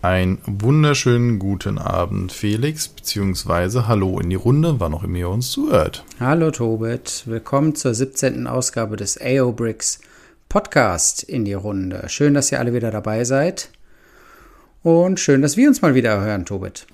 [0.00, 5.50] Einen wunderschönen guten Abend, Felix, beziehungsweise Hallo in die Runde, wann auch immer ihr uns
[5.50, 6.04] zuhört.
[6.20, 8.46] Hallo Tobit, willkommen zur 17.
[8.46, 9.98] Ausgabe des AO Bricks
[10.48, 12.04] Podcast in die Runde.
[12.06, 13.70] Schön, dass ihr alle wieder dabei seid
[14.84, 16.86] und schön, dass wir uns mal wieder hören, Tobit.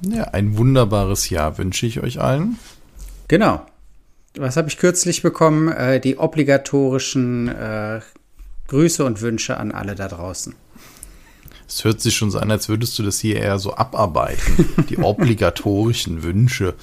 [0.00, 2.58] Ja, ein wunderbares Jahr wünsche ich euch allen.
[3.28, 3.66] Genau.
[4.34, 5.68] Was habe ich kürzlich bekommen?
[5.68, 8.00] Äh, die obligatorischen äh,
[8.68, 10.54] Grüße und Wünsche an alle da draußen.
[11.68, 14.68] Es hört sich schon so an, als würdest du das hier eher so abarbeiten.
[14.88, 16.74] Die obligatorischen Wünsche.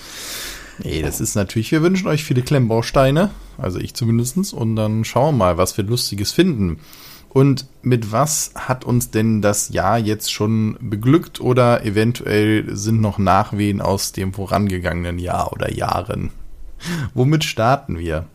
[0.83, 5.35] Nee, das ist natürlich, wir wünschen euch viele Klemmbausteine, also ich zumindest, und dann schauen
[5.35, 6.79] wir mal, was wir Lustiges finden.
[7.29, 13.17] Und mit was hat uns denn das Jahr jetzt schon beglückt oder eventuell sind noch
[13.17, 16.29] Nachwehen aus dem vorangegangenen Jahr oder Jahren?
[17.15, 18.27] Womit starten wir?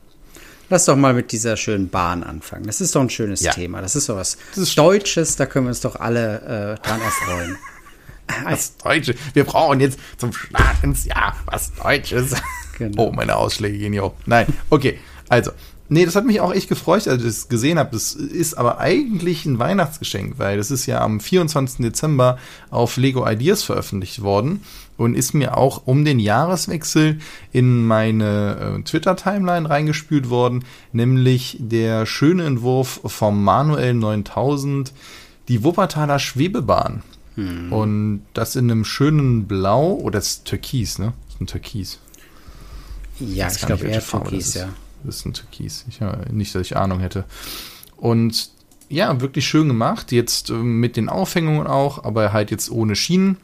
[0.70, 2.64] Lass doch mal mit dieser schönen Bahn anfangen.
[2.66, 3.52] Das ist doch ein schönes ja.
[3.52, 3.80] Thema.
[3.80, 4.36] Das ist so was
[4.77, 7.56] Deutsches, da können wir uns doch alle äh, dran erfreuen.
[8.44, 9.16] Was Deutsches.
[9.32, 12.34] Wir brauchen jetzt zum Start ins Jahr was Deutsches.
[12.77, 13.06] Genau.
[13.08, 14.14] Oh, meine Ausschläge gehen hier hoch.
[14.27, 14.98] Nein, okay.
[15.30, 15.50] Also,
[15.88, 17.91] nee, das hat mich auch echt gefreut, als ich das gesehen habe.
[17.92, 21.78] Das ist aber eigentlich ein Weihnachtsgeschenk, weil das ist ja am 24.
[21.78, 22.38] Dezember
[22.70, 24.62] auf Lego Ideas veröffentlicht worden
[24.98, 27.18] und ist mir auch um den Jahreswechsel
[27.52, 34.92] in meine äh, Twitter-Timeline reingespült worden, nämlich der schöne Entwurf vom Manuel 9000,
[35.46, 37.02] die Wuppertaler Schwebebahn.
[37.36, 37.72] Hm.
[37.72, 41.14] Und das in einem schönen Blau, oder oh, das ist Türkis, ne?
[41.26, 41.98] Das ist ein Türkis.
[43.20, 44.69] Ja, ich glaube eher Türkis, ja.
[45.04, 45.84] Das ist ein Türkis.
[45.88, 46.00] Ich,
[46.32, 47.24] nicht, dass ich Ahnung hätte.
[47.96, 48.50] Und
[48.88, 50.10] ja, wirklich schön gemacht.
[50.10, 53.36] Jetzt äh, mit den Aufhängungen auch, aber halt jetzt ohne Schienen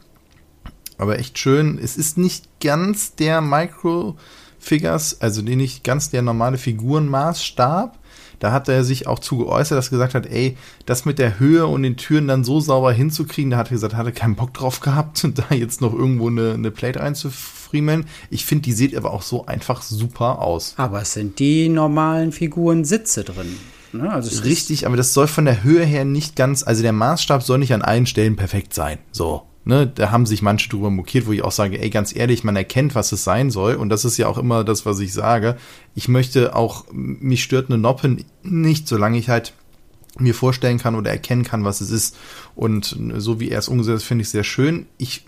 [0.97, 1.79] aber echt schön.
[1.81, 7.99] Es ist nicht ganz der Micro-Figures, also nicht ganz der normale Figurenmaßstab.
[8.39, 11.39] Da hat er sich auch zu geäußert, dass er gesagt hat, ey, das mit der
[11.39, 14.35] Höhe und den Türen dann so sauber hinzukriegen, da hat er gesagt, hat er keinen
[14.35, 18.05] Bock drauf gehabt, da jetzt noch irgendwo eine, eine Plate reinzufriemeln.
[18.29, 20.73] Ich finde, die sieht aber auch so einfach super aus.
[20.77, 23.55] Aber es sind die normalen Figuren Sitze drin.
[23.93, 24.11] Ne?
[24.11, 27.59] Also Richtig, aber das soll von der Höhe her nicht ganz, also der Maßstab soll
[27.59, 28.99] nicht an allen Stellen perfekt sein.
[29.11, 29.43] So.
[29.67, 32.55] Ne, da haben sich manche drüber mokiert, wo ich auch sage, ey, ganz ehrlich, man
[32.55, 33.73] erkennt, was es sein soll.
[33.73, 35.57] Und das ist ja auch immer das, was ich sage.
[35.95, 39.53] Ich möchte auch, mich stört eine Noppe nicht, solange ich halt
[40.19, 42.15] mir vorstellen kann oder erkennen kann, was es ist.
[42.55, 44.85] Und so wie er es umgesetzt, finde ich sehr schön.
[44.99, 45.23] Ich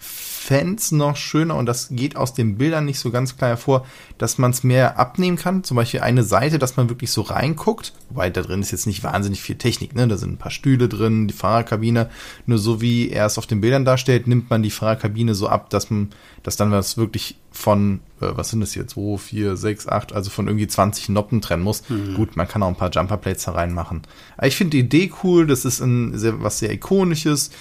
[0.50, 3.86] es noch schöner, und das geht aus den Bildern nicht so ganz klar hervor,
[4.18, 5.64] dass man es mehr abnehmen kann.
[5.64, 7.94] Zum Beispiel eine Seite, dass man wirklich so reinguckt.
[8.10, 10.08] Wobei da drin ist jetzt nicht wahnsinnig viel Technik, ne?
[10.08, 12.10] Da sind ein paar Stühle drin, die Fahrerkabine.
[12.46, 15.70] Nur so wie er es auf den Bildern darstellt, nimmt man die Fahrerkabine so ab,
[15.70, 16.10] dass man,
[16.44, 20.30] dass dann was wirklich von, äh, was sind das hier, 2, 4, 6, 8, also
[20.30, 21.90] von irgendwie 20 Noppen trennen muss.
[21.90, 22.14] Mhm.
[22.14, 24.04] Gut, man kann auch ein paar Jumperplates da reinmachen.
[24.38, 27.52] Aber ich finde die Idee cool, das ist ein sehr, was sehr ikonisches.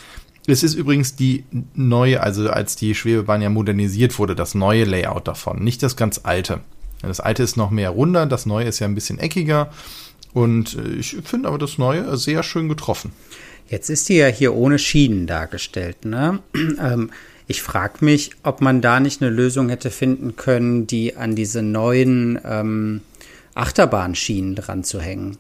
[0.46, 5.26] Es ist übrigens die neue, also als die Schwebebahn ja modernisiert wurde, das neue Layout
[5.26, 6.60] davon, nicht das ganz alte.
[7.02, 9.70] Das alte ist noch mehr runder, das neue ist ja ein bisschen eckiger.
[10.32, 13.12] Und äh, ich finde aber das neue sehr schön getroffen.
[13.68, 16.04] Jetzt ist die ja hier ohne Schienen dargestellt.
[16.04, 16.40] Ne?
[16.78, 17.10] Ähm,
[17.48, 21.62] ich frage mich, ob man da nicht eine Lösung hätte finden können, die an diese
[21.62, 23.02] neuen ähm,
[23.54, 25.38] Achterbahnschienen dran zu hängen.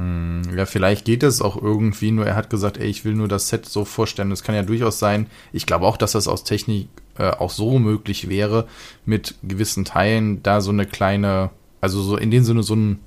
[0.00, 3.28] Hm, ja, vielleicht geht es auch irgendwie, nur er hat gesagt, ey, ich will nur
[3.28, 4.30] das Set so vorstellen.
[4.30, 5.26] Das kann ja durchaus sein.
[5.52, 6.88] Ich glaube auch, dass das aus Technik
[7.18, 8.66] äh, auch so möglich wäre,
[9.04, 11.50] mit gewissen Teilen da so eine kleine,
[11.82, 13.00] also so in dem Sinne so ein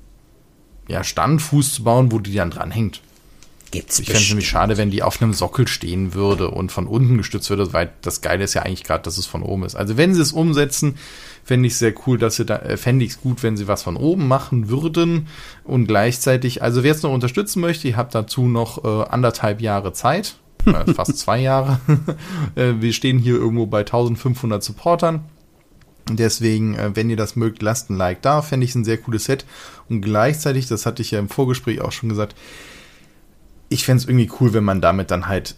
[0.86, 3.00] ja, Standfuß zu bauen, wo die dann dranhängt.
[3.72, 6.86] Gibt's ich fände es nämlich schade, wenn die auf einem Sockel stehen würde und von
[6.86, 9.74] unten gestützt würde, weil das Geile ist ja eigentlich gerade, dass es von oben ist.
[9.74, 10.96] Also wenn sie es umsetzen,
[11.44, 13.82] fände ich sehr cool, dass sie da, äh, fände ich es gut, wenn sie was
[13.82, 15.28] von oben machen würden
[15.62, 19.92] und gleichzeitig, also wer es noch unterstützen möchte, ich habe dazu noch äh, anderthalb Jahre
[19.92, 21.78] Zeit, äh, fast zwei Jahre.
[22.54, 25.24] äh, wir stehen hier irgendwo bei 1500 Supportern.
[26.10, 28.42] Deswegen, äh, wenn ihr das mögt, lasst ein Like da.
[28.42, 29.44] Fände ich ein sehr cooles Set.
[29.88, 32.34] Und gleichzeitig, das hatte ich ja im Vorgespräch auch schon gesagt,
[33.68, 35.56] ich fände es irgendwie cool, wenn man damit dann halt,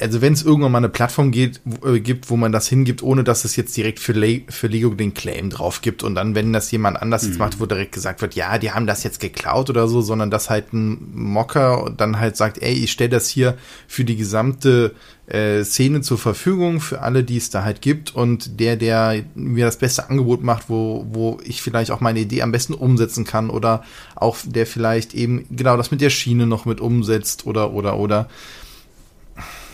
[0.00, 3.24] also wenn es irgendwann mal eine Plattform geht, äh, gibt, wo man das hingibt, ohne
[3.24, 6.52] dass es jetzt direkt für, Le für Lego den Claim drauf gibt und dann, wenn
[6.52, 7.28] das jemand anders mhm.
[7.30, 10.30] jetzt macht, wo direkt gesagt wird, ja, die haben das jetzt geklaut oder so, sondern
[10.30, 13.56] dass halt ein Mocker dann halt sagt, ey, ich stelle das hier
[13.86, 14.94] für die gesamte
[15.30, 19.64] äh, Szene zur Verfügung für alle, die es da halt gibt und der, der mir
[19.64, 23.48] das beste Angebot macht, wo, wo ich vielleicht auch meine Idee am besten umsetzen kann
[23.48, 23.84] oder
[24.16, 28.28] auch der vielleicht eben genau das mit der Schiene noch mit umsetzt oder, oder, oder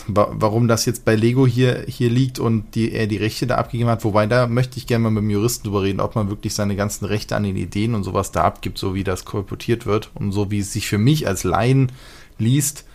[0.07, 3.89] warum das jetzt bei Lego hier, hier liegt und die, er die Rechte da abgegeben
[3.89, 4.03] hat.
[4.03, 6.75] Wobei da möchte ich gerne mal mit dem Juristen drüber reden, ob man wirklich seine
[6.75, 10.31] ganzen Rechte an den Ideen und sowas da abgibt, so wie das kolportiert wird und
[10.31, 11.91] so wie es sich für mich als Laien
[12.37, 12.85] liest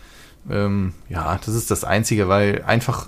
[0.49, 3.07] Ähm, ja, das ist das Einzige, weil einfach,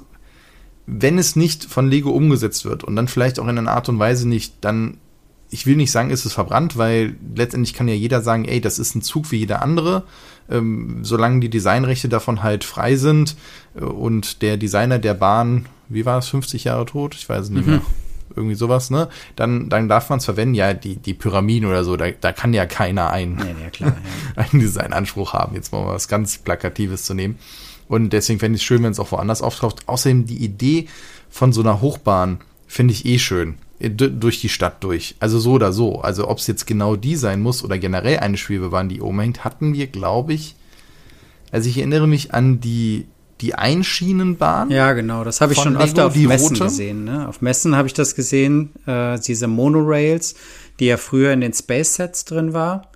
[0.85, 3.99] wenn es nicht von Lego umgesetzt wird und dann vielleicht auch in einer Art und
[3.99, 4.97] Weise nicht, dann,
[5.49, 8.79] ich will nicht sagen, ist es verbrannt, weil letztendlich kann ja jeder sagen, ey, das
[8.79, 10.03] ist ein Zug wie jeder andere,
[10.49, 13.35] ähm, solange die Designrechte davon halt frei sind
[13.75, 17.15] äh, und der Designer der Bahn, wie war es, 50 Jahre tot?
[17.15, 17.73] Ich weiß es nicht mhm.
[17.73, 17.81] mehr
[18.35, 19.07] irgendwie sowas, ne?
[19.35, 20.55] Dann, dann darf man es verwenden.
[20.55, 23.95] Ja, die, die Pyramiden oder so, da, da kann ja keiner einen, ja, ja, klar,
[24.35, 24.43] ja.
[24.51, 25.55] einen Designanspruch haben.
[25.55, 27.37] Jetzt mal was ganz Plakatives zu nehmen.
[27.87, 29.87] Und deswegen fände ich es schön, wenn es auch woanders auftaucht.
[29.87, 30.87] Außerdem die Idee
[31.29, 33.55] von so einer Hochbahn finde ich eh schön.
[33.79, 35.15] Äh, durch die Stadt durch.
[35.19, 35.99] Also so oder so.
[36.01, 39.43] Also ob es jetzt genau die sein muss oder generell eine Schwebebahn, die oben hängt,
[39.43, 40.55] hatten wir, glaube ich.
[41.51, 43.07] Also ich erinnere mich an die
[43.41, 44.71] die Einschienenbahn.
[44.71, 45.25] Ja, genau.
[45.25, 46.63] Das habe ich schon Lego, öfter auf Messen rote.
[46.63, 47.03] gesehen.
[47.03, 47.27] Ne?
[47.27, 50.35] Auf Messen habe ich das gesehen, äh, diese Monorails,
[50.79, 52.91] die ja früher in den Space Sets drin war.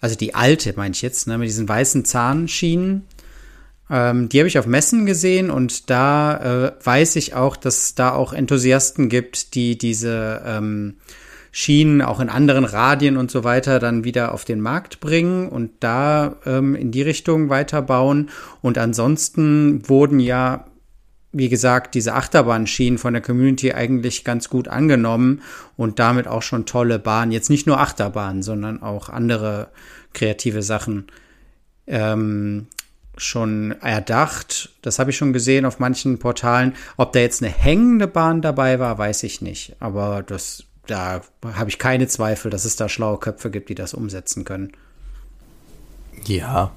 [0.00, 1.38] Also die alte, meine ich jetzt, ne?
[1.38, 3.06] mit diesen weißen Zahnschienen.
[3.92, 8.14] Ähm, die habe ich auf Messen gesehen und da äh, weiß ich auch, dass da
[8.14, 10.94] auch Enthusiasten gibt, die diese ähm,
[11.50, 15.72] Schienen auch in anderen Radien und so weiter dann wieder auf den Markt bringen und
[15.80, 18.30] da ähm, in die Richtung weiterbauen.
[18.62, 20.64] Und ansonsten wurden ja,
[21.32, 25.42] wie gesagt, diese Achterbahnschienen von der Community eigentlich ganz gut angenommen
[25.76, 27.30] und damit auch schon tolle Bahnen.
[27.30, 29.68] Jetzt nicht nur Achterbahnen, sondern auch andere
[30.14, 31.08] kreative Sachen.
[31.86, 32.68] Ähm,
[33.16, 34.70] schon erdacht.
[34.82, 36.74] Das habe ich schon gesehen auf manchen Portalen.
[36.96, 39.76] Ob da jetzt eine hängende Bahn dabei war, weiß ich nicht.
[39.80, 43.94] Aber das da habe ich keine Zweifel, dass es da schlaue Köpfe gibt, die das
[43.94, 44.72] umsetzen können.
[46.26, 46.72] Ja,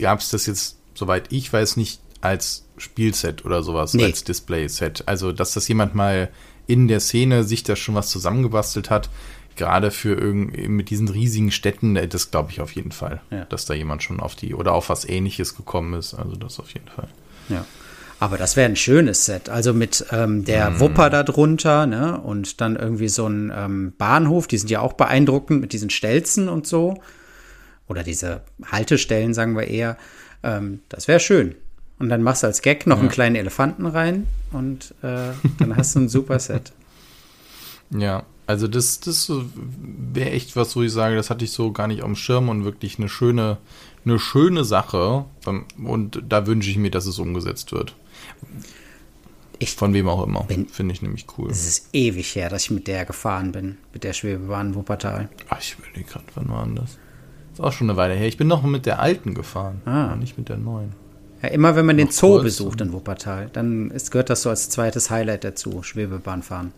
[0.00, 4.04] gab es das jetzt, soweit ich weiß, nicht als Spielset oder sowas, nee.
[4.04, 5.04] als Displayset.
[5.06, 6.30] Also, dass das jemand mal
[6.66, 9.08] in der Szene sich da schon was zusammengebastelt hat,
[9.56, 13.44] gerade für irgend mit diesen riesigen Städten, äh, das glaube ich auf jeden Fall, ja.
[13.46, 16.14] dass da jemand schon auf die oder auf was ähnliches gekommen ist.
[16.14, 17.08] Also das auf jeden Fall.
[17.48, 17.64] Ja.
[18.18, 19.50] Aber das wäre ein schönes Set.
[19.50, 20.80] Also mit ähm, der mm.
[20.80, 22.18] Wupper da drunter, ne?
[22.18, 26.48] Und dann irgendwie so ein ähm, Bahnhof, die sind ja auch beeindruckend mit diesen Stelzen
[26.48, 27.02] und so.
[27.88, 29.98] Oder diese Haltestellen, sagen wir eher.
[30.42, 31.56] Ähm, das wäre schön.
[31.98, 33.00] Und dann machst du als Gag noch ja.
[33.02, 36.72] einen kleinen Elefanten rein und äh, dann hast du ein super Set.
[37.90, 39.30] Ja, also das, das
[40.12, 42.48] wäre echt was, wo ich sage, das hatte ich so gar nicht auf dem Schirm
[42.48, 43.58] und wirklich eine schöne,
[44.04, 45.24] eine schöne Sache.
[45.82, 47.94] Und da wünsche ich mir, dass es umgesetzt wird.
[49.58, 50.46] Ich Von wem auch immer.
[50.70, 51.50] Finde ich nämlich cool.
[51.50, 55.28] Es ist ewig her, dass ich mit der gefahren bin, mit der Schwebebahn Wuppertal.
[55.48, 56.98] Ach, ich überlege gerade, wann war das?
[57.54, 58.28] Ist auch schon eine Weile her.
[58.28, 60.14] Ich bin noch mit der alten gefahren, ah.
[60.14, 60.92] nicht mit der neuen.
[61.42, 64.50] Ja, immer wenn man noch den Zoo besucht in Wuppertal, dann ist, gehört das so
[64.50, 66.72] als zweites Highlight dazu, Schwebebahn fahren.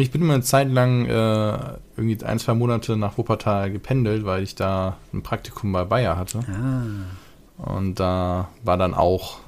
[0.00, 1.58] Ich bin immer eine Zeit lang äh,
[1.96, 6.40] irgendwie ein, zwei Monate nach Wuppertal gependelt, weil ich da ein Praktikum bei Bayer hatte.
[6.48, 7.70] Ah.
[7.76, 9.38] Und da war dann auch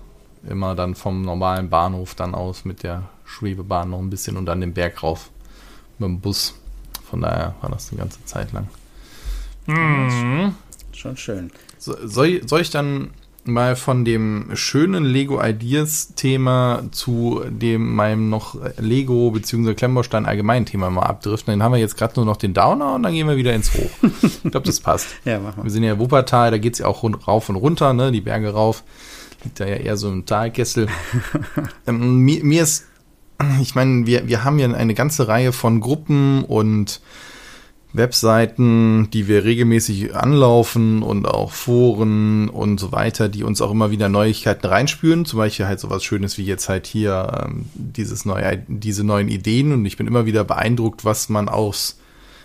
[0.49, 4.61] immer dann vom normalen Bahnhof dann aus mit der Schwebebahn noch ein bisschen und dann
[4.61, 5.31] den Berg rauf
[5.99, 6.55] mit dem Bus.
[7.11, 8.69] Von daher war das eine ganze Zeit lang.
[9.67, 10.55] Mhm.
[10.93, 11.51] Schon schön.
[11.79, 13.11] So, soll, soll ich dann
[13.49, 19.75] mal von dem schönen Lego Ideas Thema zu dem meinem noch Lego bzw.
[19.75, 21.53] Klemmbaustein allgemeinen Thema mal abdriften.
[21.53, 23.75] Dann haben wir jetzt gerade nur noch den Downer und dann gehen wir wieder ins
[23.75, 23.91] Hoch.
[24.23, 25.09] ich glaube, das passt.
[25.25, 25.65] ja, machen wir.
[25.65, 28.51] Wir sind ja Wuppertal, da geht es ja auch rauf und runter, ne, die Berge
[28.51, 28.85] rauf
[29.47, 30.89] liegt da ja eher so im Talkessel.
[31.87, 32.87] ähm, mir, mir ist,
[33.61, 37.01] ich meine, wir, wir haben ja eine ganze Reihe von Gruppen und
[37.93, 43.91] Webseiten, die wir regelmäßig anlaufen und auch Foren und so weiter, die uns auch immer
[43.91, 45.25] wieder Neuigkeiten reinspüren.
[45.25, 49.73] Zum Beispiel halt sowas Schönes wie jetzt halt hier ähm, dieses neue, diese neuen Ideen
[49.73, 51.99] und ich bin immer wieder beeindruckt, was man aus,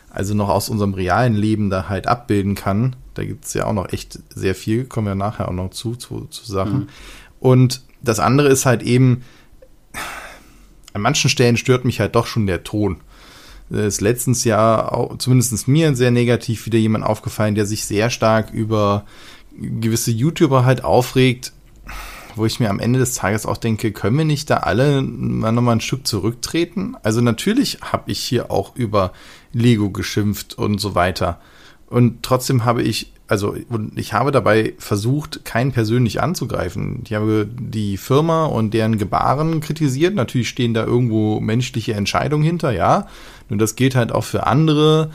[0.10, 2.96] also noch aus unserem realen Leben da halt abbilden kann.
[3.14, 5.96] Da gibt es ja auch noch echt sehr viel, kommen wir nachher auch noch zu,
[5.96, 6.80] zu, zu Sachen.
[6.80, 6.88] Mhm.
[7.40, 9.24] Und das andere ist halt eben,
[10.94, 12.98] an manchen Stellen stört mich halt doch schon der Ton.
[13.72, 19.06] Ist letztens ja zumindest mir sehr negativ wieder jemand aufgefallen, der sich sehr stark über
[19.58, 21.54] gewisse YouTuber halt aufregt,
[22.36, 25.52] wo ich mir am Ende des Tages auch denke, können wir nicht da alle mal
[25.52, 26.96] nochmal ein Stück zurücktreten?
[27.04, 29.14] Also natürlich habe ich hier auch über
[29.54, 31.40] Lego geschimpft und so weiter.
[31.88, 33.56] Und trotzdem habe ich, also
[33.96, 37.02] ich habe dabei versucht, keinen persönlich anzugreifen.
[37.06, 40.16] Ich habe die Firma und deren Gebaren kritisiert.
[40.16, 43.08] Natürlich stehen da irgendwo menschliche Entscheidungen hinter, ja.
[43.52, 45.12] Nur das gilt halt auch für andere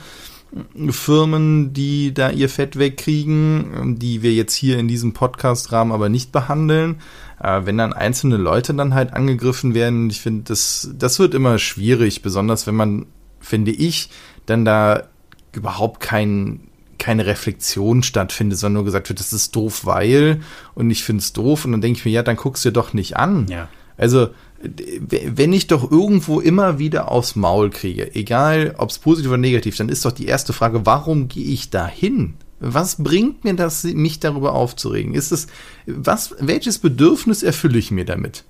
[0.89, 6.31] Firmen, die da ihr Fett wegkriegen, die wir jetzt hier in diesem Podcast-Rahmen aber nicht
[6.31, 7.01] behandeln.
[7.41, 11.57] Äh, wenn dann einzelne Leute dann halt angegriffen werden, ich finde, das, das wird immer
[11.57, 13.07] schwierig, besonders wenn man,
[13.39, 14.09] finde ich,
[14.45, 15.07] dann da
[15.53, 20.41] überhaupt keinen keine Reflexion stattfindet, sondern nur gesagt wird, das ist doof, weil
[20.75, 22.93] und ich finde es doof und dann denke ich mir, ja, dann guck's dir doch
[22.93, 23.47] nicht an.
[23.49, 23.67] Ja.
[23.97, 24.29] Also
[24.59, 29.77] wenn ich doch irgendwo immer wieder aufs Maul kriege, egal ob es positiv oder negativ,
[29.77, 32.33] dann ist doch die erste Frage, warum gehe ich da hin?
[32.59, 35.13] Was bringt mir das, mich darüber aufzuregen?
[35.13, 35.47] Ist es,
[35.85, 38.45] was, welches Bedürfnis erfülle ich mir damit?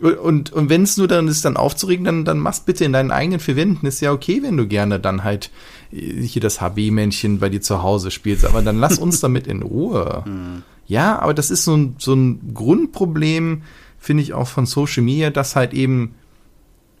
[0.00, 3.10] Und, und wenn es nur dann ist, dann aufzuregen, dann, dann mach's bitte in deinen
[3.10, 3.86] eigenen vier Wänden.
[3.86, 5.50] Ist ja okay, wenn du gerne dann halt
[5.92, 9.60] äh, hier das HB-Männchen bei dir zu Hause spielst, aber dann lass uns damit in
[9.60, 10.22] Ruhe.
[10.24, 10.62] Hm.
[10.86, 13.62] Ja, aber das ist so ein, so ein Grundproblem,
[14.00, 16.14] finde ich auch von Social Media, dass halt eben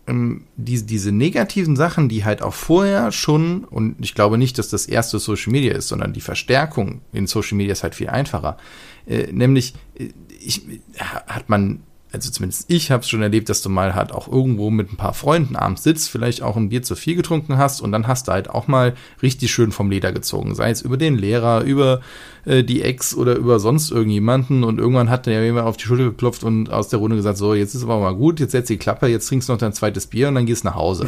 [0.06, 4.68] ähm, diese, diese negativen Sachen, die halt auch vorher schon, und ich glaube nicht, dass
[4.68, 8.58] das erste Social Media ist, sondern die Verstärkung in Social Media ist halt viel einfacher.
[9.06, 10.62] Äh, nämlich, äh, ich,
[10.98, 11.80] hat man
[12.12, 14.96] also zumindest ich habe es schon erlebt, dass du mal halt auch irgendwo mit ein
[14.96, 18.28] paar Freunden abends sitzt, vielleicht auch ein Bier zu viel getrunken hast und dann hast
[18.28, 22.00] du halt auch mal richtig schön vom Leder gezogen, sei es über den Lehrer, über
[22.44, 26.04] äh, die Ex oder über sonst irgendjemanden und irgendwann hat der jemand auf die Schulter
[26.04, 28.76] geklopft und aus der Runde gesagt, so, jetzt ist aber mal gut, jetzt setz die
[28.76, 31.06] Klappe, jetzt trinkst du noch dein zweites Bier und dann gehst nach Hause.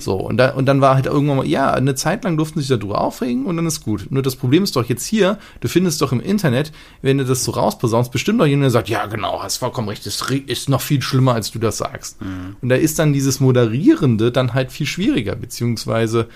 [0.00, 2.68] So, und, da, und dann war halt irgendwann mal, ja, eine Zeit lang durften sich
[2.68, 4.06] darüber aufregen und dann ist gut.
[4.10, 6.72] Nur das Problem ist doch jetzt hier, du findest doch im Internet,
[7.02, 10.06] wenn du das so rausposaunst, bestimmt doch jemand, der sagt, ja, genau, hast vollkommen recht,
[10.06, 12.20] das ist noch viel schlimmer, als du das sagst.
[12.20, 12.56] Mhm.
[12.60, 16.28] Und da ist dann dieses Moderierende dann halt viel schwieriger, beziehungsweise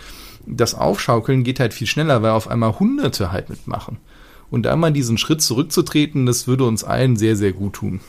[0.46, 3.98] das Aufschaukeln geht halt viel schneller, weil auf einmal Hunderte halt mitmachen.
[4.50, 8.00] Und da mal diesen Schritt zurückzutreten, das würde uns allen sehr, sehr gut tun.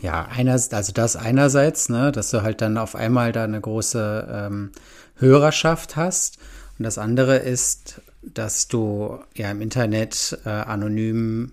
[0.00, 4.28] Ja, einerseits, also das einerseits, ne, dass du halt dann auf einmal da eine große
[4.30, 4.70] ähm,
[5.16, 6.38] Hörerschaft hast.
[6.78, 11.52] Und das andere ist, dass du ja im Internet äh, anonym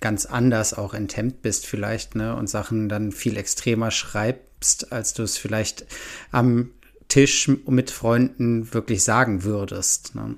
[0.00, 5.22] ganz anders auch enthemmt bist vielleicht, ne, und Sachen dann viel extremer schreibst, als du
[5.22, 5.86] es vielleicht
[6.30, 6.70] am
[7.08, 10.14] Tisch mit Freunden wirklich sagen würdest.
[10.14, 10.36] Ne.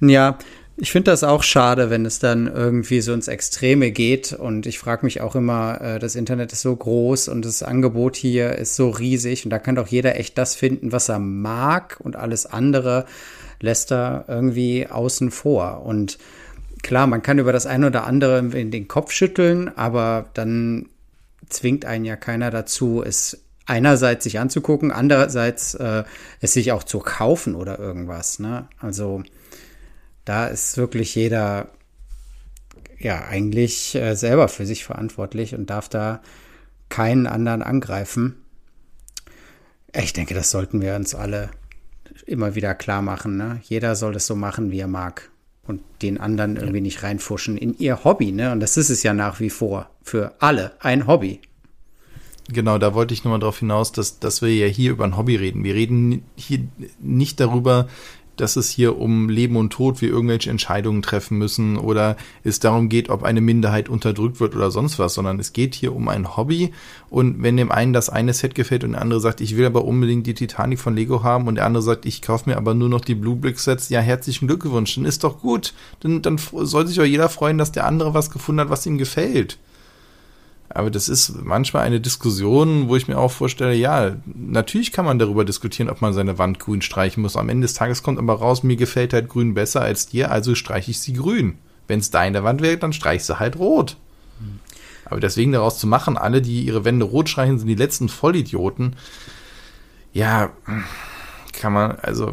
[0.00, 0.38] Ja,
[0.80, 4.32] ich finde das auch schade, wenn es dann irgendwie so ins Extreme geht.
[4.32, 8.16] Und ich frage mich auch immer, äh, das Internet ist so groß und das Angebot
[8.16, 11.98] hier ist so riesig und da kann doch jeder echt das finden, was er mag
[12.00, 13.04] und alles andere
[13.60, 15.82] lässt er irgendwie außen vor.
[15.84, 16.18] Und
[16.82, 20.86] klar, man kann über das eine oder andere in den Kopf schütteln, aber dann
[21.50, 26.04] zwingt einen ja keiner dazu, es einerseits sich anzugucken, andererseits äh,
[26.40, 28.38] es sich auch zu kaufen oder irgendwas.
[28.38, 28.66] Ne?
[28.78, 29.22] Also
[30.24, 31.68] da ist wirklich jeder
[32.98, 36.20] ja eigentlich äh, selber für sich verantwortlich und darf da
[36.88, 38.36] keinen anderen angreifen.
[39.94, 41.50] Ich denke, das sollten wir uns alle
[42.26, 43.36] immer wieder klar machen.
[43.36, 43.60] Ne?
[43.64, 45.30] Jeder soll das so machen, wie er mag
[45.66, 48.32] und den anderen irgendwie nicht reinfuschen in ihr Hobby.
[48.32, 48.52] Ne?
[48.52, 51.40] Und das ist es ja nach wie vor für alle ein Hobby.
[52.52, 55.36] Genau, da wollte ich nochmal darauf hinaus, dass, dass wir ja hier über ein Hobby
[55.36, 55.62] reden.
[55.62, 56.60] Wir reden hier
[56.98, 57.88] nicht darüber,
[58.40, 62.88] dass es hier um Leben und Tod, wir irgendwelche Entscheidungen treffen müssen oder es darum
[62.88, 66.36] geht, ob eine Minderheit unterdrückt wird oder sonst was, sondern es geht hier um ein
[66.36, 66.72] Hobby
[67.10, 69.84] und wenn dem einen das eine Set gefällt und der andere sagt, ich will aber
[69.84, 72.88] unbedingt die Titanic von Lego haben und der andere sagt, ich kaufe mir aber nur
[72.88, 75.74] noch die Blue Brick Sets, ja, herzlichen Glückwunsch, dann ist doch gut.
[76.00, 78.98] Dann, dann soll sich auch jeder freuen, dass der andere was gefunden hat, was ihm
[78.98, 79.58] gefällt.
[80.72, 85.18] Aber das ist manchmal eine Diskussion, wo ich mir auch vorstelle, ja, natürlich kann man
[85.18, 87.36] darüber diskutieren, ob man seine Wand grün streichen muss.
[87.36, 90.54] Am Ende des Tages kommt aber raus, mir gefällt halt grün besser als dir, also
[90.54, 91.58] streiche ich sie grün.
[91.88, 93.96] Wenn es deine Wand wäre, dann streich sie halt rot.
[95.04, 98.94] Aber deswegen daraus zu machen, alle, die ihre Wände rot streichen, sind die letzten Vollidioten.
[100.12, 100.50] Ja,
[101.52, 102.32] kann man, also,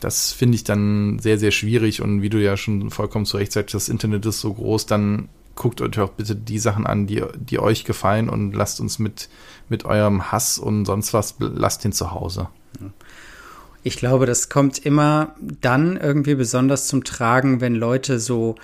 [0.00, 2.02] das finde ich dann sehr, sehr schwierig.
[2.02, 5.28] Und wie du ja schon vollkommen zu Recht sagst, das Internet ist so groß, dann
[5.56, 9.28] guckt euch auch bitte die Sachen an, die, die euch gefallen und lasst uns mit,
[9.68, 12.48] mit eurem Hass und sonst was, lasst ihn zu Hause.
[13.82, 18.56] Ich glaube, das kommt immer dann irgendwie besonders zum Tragen, wenn Leute so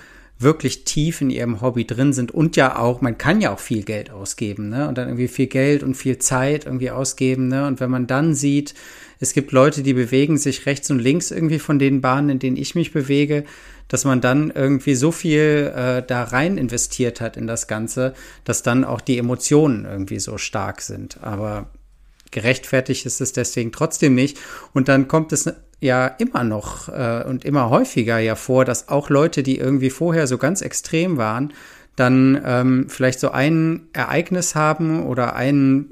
[0.43, 3.83] wirklich tief in ihrem Hobby drin sind und ja auch, man kann ja auch viel
[3.83, 4.87] Geld ausgeben, ne?
[4.87, 7.67] Und dann irgendwie viel Geld und viel Zeit irgendwie ausgeben, ne?
[7.67, 8.73] Und wenn man dann sieht,
[9.19, 12.57] es gibt Leute, die bewegen sich rechts und links irgendwie von den Bahnen, in denen
[12.57, 13.45] ich mich bewege,
[13.87, 18.63] dass man dann irgendwie so viel äh, da rein investiert hat in das Ganze, dass
[18.63, 21.23] dann auch die Emotionen irgendwie so stark sind.
[21.23, 21.69] Aber
[22.31, 24.37] gerechtfertigt ist es deswegen trotzdem nicht.
[24.73, 25.49] Und dann kommt es
[25.83, 30.27] ja immer noch äh, und immer häufiger ja vor, dass auch Leute, die irgendwie vorher
[30.27, 31.53] so ganz extrem waren,
[31.95, 35.85] dann ähm, vielleicht so ein Ereignis haben oder ein,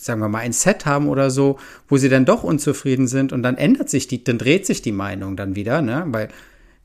[0.00, 1.58] sagen wir mal, ein Set haben oder so,
[1.88, 4.92] wo sie dann doch unzufrieden sind und dann ändert sich die, dann dreht sich die
[4.92, 6.04] Meinung dann wieder, ne?
[6.08, 6.28] Weil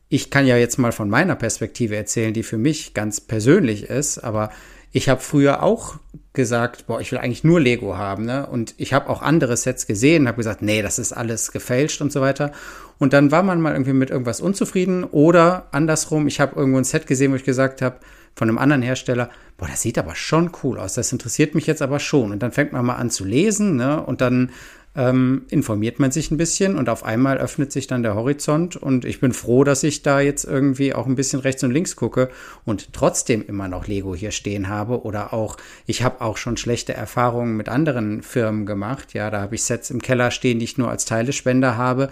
[0.09, 4.17] ich kann ja jetzt mal von meiner Perspektive erzählen, die für mich ganz persönlich ist,
[4.19, 4.51] aber
[4.91, 5.97] ich habe früher auch
[6.33, 8.45] gesagt, boah, ich will eigentlich nur Lego haben, ne?
[8.45, 12.12] Und ich habe auch andere Sets gesehen, habe gesagt, nee, das ist alles gefälscht und
[12.12, 12.51] so weiter.
[13.00, 16.83] Und dann war man mal irgendwie mit irgendwas unzufrieden oder andersrum, ich habe irgendwo ein
[16.83, 18.00] Set gesehen, wo ich gesagt habe,
[18.36, 21.81] von einem anderen Hersteller, boah, das sieht aber schon cool aus, das interessiert mich jetzt
[21.81, 22.31] aber schon.
[22.31, 24.01] Und dann fängt man mal an zu lesen, ne?
[24.01, 24.51] Und dann
[24.96, 29.05] ähm, informiert man sich ein bisschen und auf einmal öffnet sich dann der Horizont und
[29.05, 32.29] ich bin froh, dass ich da jetzt irgendwie auch ein bisschen rechts und links gucke
[32.65, 36.93] und trotzdem immer noch Lego hier stehen habe oder auch, ich habe auch schon schlechte
[36.93, 39.13] Erfahrungen mit anderen Firmen gemacht.
[39.13, 42.10] Ja, da habe ich Sets im Keller stehen, die ich nur als Teilespender habe.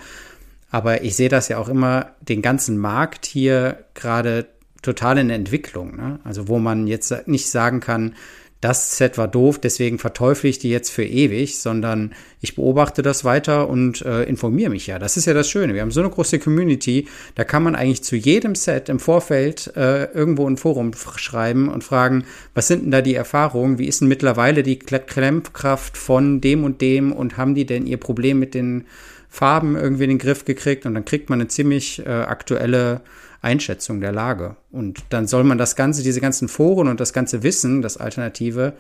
[0.70, 4.48] Aber ich sehe das ja auch immer, den ganzen Markt hier gerade
[4.82, 5.96] total in Entwicklung.
[5.96, 6.20] Ne?
[6.24, 8.16] Also wo man jetzt nicht sagen kann,
[8.62, 13.24] das Set war doof, deswegen verteufle ich die jetzt für ewig, sondern ich beobachte das
[13.24, 14.98] weiter und äh, informiere mich ja.
[14.98, 15.76] Das ist ja das Schöne.
[15.76, 19.72] Wir haben so eine große Community, da kann man eigentlich zu jedem Set im Vorfeld
[19.76, 23.78] äh, irgendwo ein Forum schreiben und fragen, was sind denn da die Erfahrungen?
[23.78, 27.98] Wie ist denn mittlerweile die Klemmkraft von dem und dem und haben die denn ihr
[27.98, 28.86] Problem mit den
[29.30, 30.88] Farben irgendwie in den Griff gekriegt?
[30.88, 33.02] Und dann kriegt man eine ziemlich äh, aktuelle
[33.42, 34.56] Einschätzung der Lage.
[34.72, 38.74] Und dann soll man das Ganze, diese ganzen Foren und das ganze Wissen, das Alternative,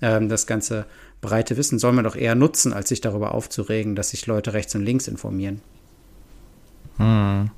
[0.00, 0.86] ähm, das ganze
[1.20, 4.74] breite Wissen, soll man doch eher nutzen, als sich darüber aufzuregen, dass sich Leute rechts
[4.74, 5.60] und links informieren.
[6.98, 7.50] Hm.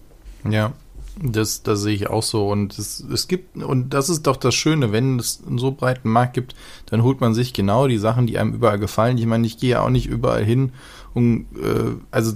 [0.49, 0.73] Ja,
[1.21, 2.49] das, das sehe ich auch so.
[2.49, 6.09] Und es, es gibt, und das ist doch das Schöne, wenn es einen so breiten
[6.09, 6.55] Markt gibt,
[6.87, 9.19] dann holt man sich genau die Sachen, die einem überall gefallen.
[9.19, 10.73] Ich meine, ich gehe ja auch nicht überall hin,
[11.14, 12.35] um, äh, also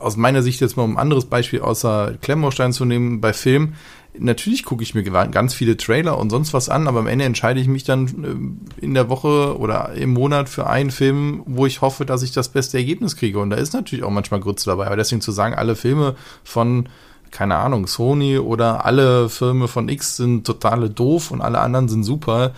[0.00, 3.74] aus meiner Sicht jetzt mal um ein anderes Beispiel außer Klemmbaustein zu nehmen, bei Film,
[4.20, 7.60] natürlich gucke ich mir ganz viele Trailer und sonst was an, aber am Ende entscheide
[7.60, 11.80] ich mich dann äh, in der Woche oder im Monat für einen Film, wo ich
[11.80, 13.38] hoffe, dass ich das beste Ergebnis kriege.
[13.38, 14.86] Und da ist natürlich auch manchmal Grütze dabei.
[14.86, 16.88] Aber deswegen zu sagen, alle Filme von,
[17.30, 22.04] keine Ahnung, Sony oder alle Filme von X sind totale doof und alle anderen sind
[22.04, 22.52] super.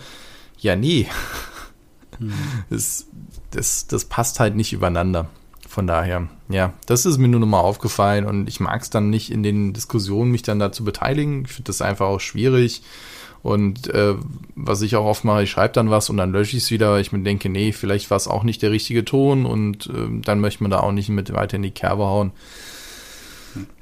[0.59, 1.07] Ja, nee.
[2.17, 2.33] Hm.
[2.69, 3.07] Das,
[3.49, 5.27] das, das passt halt nicht übereinander.
[5.71, 9.31] Von daher, ja, das ist mir nur nochmal aufgefallen und ich mag es dann nicht
[9.31, 11.45] in den Diskussionen, mich dann da zu beteiligen.
[11.45, 12.81] Ich finde das einfach auch schwierig.
[13.41, 14.15] Und äh,
[14.53, 16.99] was ich auch oft mache, ich schreibe dann was und dann lösche ich es wieder,
[16.99, 20.41] ich mir denke, nee, vielleicht war es auch nicht der richtige Ton und äh, dann
[20.41, 22.33] möchte man da auch nicht mit weiter in die Kerbe hauen.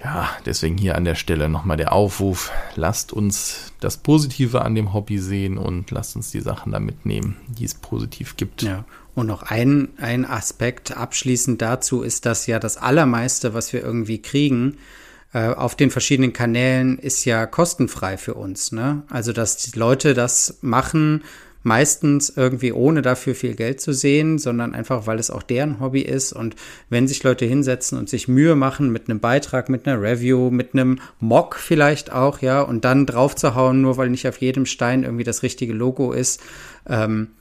[0.03, 2.51] Ja, deswegen hier an der Stelle nochmal der Aufruf.
[2.75, 7.37] Lasst uns das Positive an dem Hobby sehen und lasst uns die Sachen da mitnehmen,
[7.47, 8.61] die es positiv gibt.
[8.61, 13.83] Ja, und noch ein, ein Aspekt abschließend dazu ist, dass ja das Allermeiste, was wir
[13.83, 14.77] irgendwie kriegen,
[15.33, 18.71] äh, auf den verschiedenen Kanälen ist ja kostenfrei für uns.
[18.71, 19.03] Ne?
[19.09, 21.23] Also, dass die Leute das machen,
[21.63, 26.01] meistens irgendwie ohne dafür viel Geld zu sehen, sondern einfach, weil es auch deren Hobby
[26.01, 26.31] ist.
[26.31, 26.55] Und
[26.89, 30.73] wenn sich Leute hinsetzen und sich Mühe machen mit einem Beitrag, mit einer Review, mit
[30.73, 35.23] einem Mock vielleicht auch, ja, und dann draufzuhauen, nur weil nicht auf jedem Stein irgendwie
[35.23, 36.41] das richtige Logo ist,
[36.87, 37.31] ähm,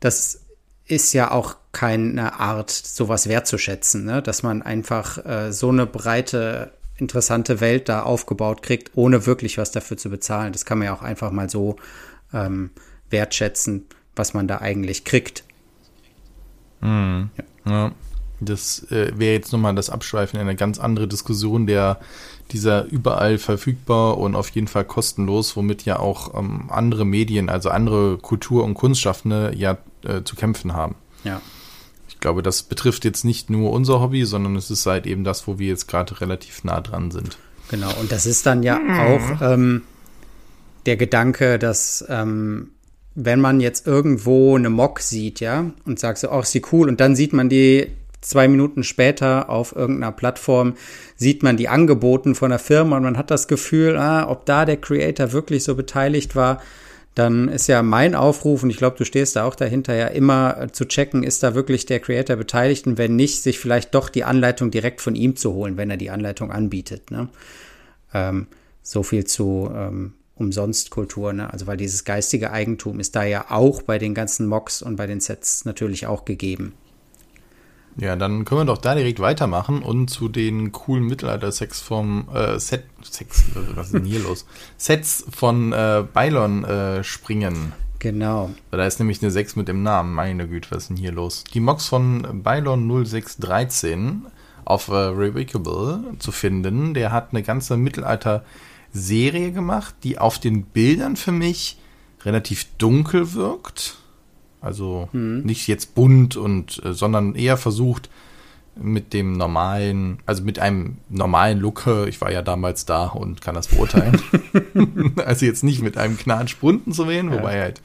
[0.00, 0.40] das
[0.86, 4.20] ist ja auch keine Art, sowas wertzuschätzen, ne?
[4.20, 9.70] dass man einfach äh, so eine breite, interessante Welt da aufgebaut kriegt, ohne wirklich was
[9.70, 10.52] dafür zu bezahlen.
[10.52, 11.76] Das kann man ja auch einfach mal so
[12.34, 12.70] ähm,
[13.12, 15.44] wertschätzen, was man da eigentlich kriegt.
[16.80, 17.30] Mhm.
[17.36, 17.70] Ja.
[17.70, 17.92] ja.
[18.40, 22.00] Das äh, wäre jetzt nochmal das Abschweifen in eine ganz andere Diskussion der
[22.50, 27.70] dieser überall verfügbar und auf jeden Fall kostenlos, womit ja auch ähm, andere Medien, also
[27.70, 30.96] andere Kultur- und Kunstschaffende ja äh, zu kämpfen haben.
[31.24, 31.40] Ja.
[32.08, 35.46] Ich glaube, das betrifft jetzt nicht nur unser Hobby, sondern es ist halt eben das,
[35.46, 37.38] wo wir jetzt gerade relativ nah dran sind.
[37.70, 39.82] Genau, und das ist dann ja auch ähm,
[40.84, 42.72] der Gedanke, dass ähm,
[43.14, 47.00] wenn man jetzt irgendwo eine Mock sieht, ja, und sagt so, ach, sie cool, und
[47.00, 47.88] dann sieht man die
[48.20, 50.74] zwei Minuten später auf irgendeiner Plattform,
[51.16, 54.64] sieht man die Angeboten von der Firma und man hat das Gefühl, ah, ob da
[54.64, 56.62] der Creator wirklich so beteiligt war,
[57.14, 60.56] dann ist ja mein Aufruf, und ich glaube, du stehst da auch dahinter, ja immer
[60.58, 64.08] äh, zu checken, ist da wirklich der Creator beteiligt und wenn nicht, sich vielleicht doch
[64.08, 67.10] die Anleitung direkt von ihm zu holen, wenn er die Anleitung anbietet.
[67.10, 67.28] Ne?
[68.14, 68.46] Ähm,
[68.82, 71.52] so viel zu ähm, Umsonstkultur, ne?
[71.52, 75.06] also weil dieses geistige Eigentum ist da ja auch bei den ganzen Mocks und bei
[75.06, 76.74] den Sets natürlich auch gegeben.
[77.96, 82.58] Ja, dann können wir doch da direkt weitermachen und zu den coolen Mittelalter-Sex vom äh,
[82.58, 84.46] Set, Sex, was ist denn hier los?
[84.78, 87.72] Sets von äh, Bylon äh, springen.
[87.98, 88.50] Genau.
[88.72, 90.12] Da ist nämlich eine 6 mit dem Namen.
[90.12, 91.44] Meine Güte, was ist denn hier los?
[91.44, 94.26] Die Mox von Bylon 0613
[94.64, 96.94] auf äh, Revocable zu finden.
[96.94, 97.76] Der hat eine ganze
[98.92, 101.78] Mittelalter-Serie gemacht, die auf den Bildern für mich
[102.24, 103.96] relativ dunkel wirkt
[104.62, 105.42] also mhm.
[105.42, 108.08] nicht jetzt bunt und, äh, sondern eher versucht
[108.76, 113.56] mit dem normalen, also mit einem normalen Look, ich war ja damals da und kann
[113.56, 114.22] das beurteilen.
[115.26, 117.38] also jetzt nicht mit einem Knatsch bunten zu wählen, ja.
[117.38, 117.82] wobei halt,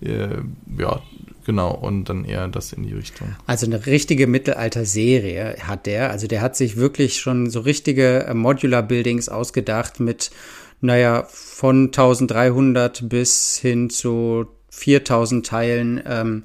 [0.00, 0.38] äh,
[0.78, 1.00] ja,
[1.44, 3.28] Genau, und dann eher das in die Richtung.
[3.46, 6.10] Also eine richtige Mittelalter-Serie hat der.
[6.10, 10.30] Also der hat sich wirklich schon so richtige äh, Modular-Buildings ausgedacht mit,
[10.80, 16.02] naja, von 1300 bis hin zu 4000 Teilen.
[16.06, 16.44] Ähm,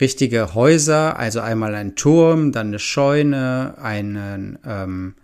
[0.00, 5.14] richtige Häuser, also einmal ein Turm, dann eine Scheune, einen ähm,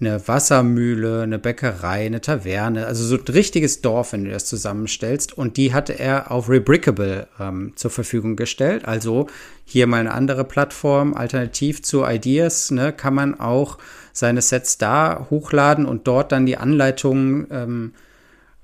[0.00, 5.36] eine Wassermühle, eine Bäckerei, eine Taverne, also so ein richtiges Dorf, wenn du das zusammenstellst.
[5.36, 8.86] Und die hatte er auf Rebrickable ähm, zur Verfügung gestellt.
[8.86, 9.28] Also
[9.64, 13.78] hier mal eine andere Plattform, alternativ zu Ideas, ne, kann man auch
[14.12, 17.92] seine Sets da hochladen und dort dann die Anleitungen ähm,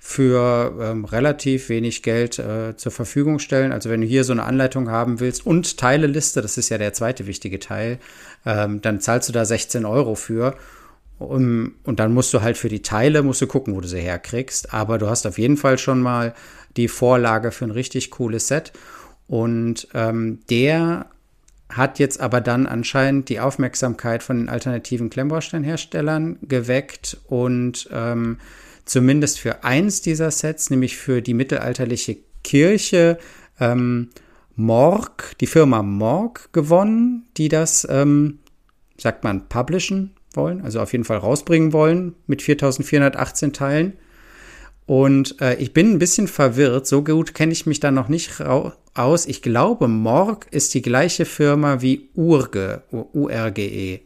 [0.02, 3.70] für ähm, relativ wenig Geld äh, zur Verfügung stellen.
[3.70, 6.94] Also wenn du hier so eine Anleitung haben willst und Teileliste, das ist ja der
[6.94, 7.98] zweite wichtige Teil,
[8.46, 10.56] ähm, dann zahlst du da 16 Euro für.
[11.20, 14.72] Und dann musst du halt für die Teile, musst du gucken, wo du sie herkriegst.
[14.72, 16.34] Aber du hast auf jeden Fall schon mal
[16.76, 18.72] die Vorlage für ein richtig cooles Set.
[19.26, 21.06] Und ähm, der
[21.68, 28.38] hat jetzt aber dann anscheinend die Aufmerksamkeit von den alternativen Klemmbausteinherstellern geweckt und ähm,
[28.84, 33.18] zumindest für eins dieser Sets, nämlich für die mittelalterliche Kirche,
[33.60, 34.08] ähm,
[34.56, 38.40] Morg, die Firma Morg gewonnen, die das, ähm,
[38.98, 43.92] sagt man, publishen, wollen, also auf jeden Fall rausbringen wollen mit 4418 Teilen.
[44.86, 48.40] Und äh, ich bin ein bisschen verwirrt, so gut kenne ich mich da noch nicht
[48.40, 49.26] aus.
[49.26, 54.00] Ich glaube, Morg ist die gleiche Firma wie Urge, URGE.